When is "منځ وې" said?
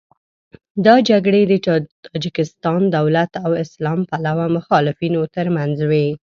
5.55-6.07